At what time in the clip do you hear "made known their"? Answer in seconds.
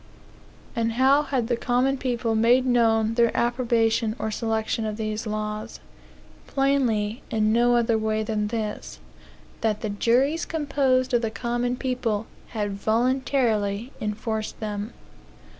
2.33-3.29